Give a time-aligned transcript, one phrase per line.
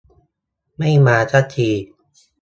[0.77, 1.69] ไม่มาซะที